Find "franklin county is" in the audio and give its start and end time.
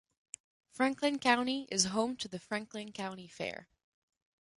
0.71-1.85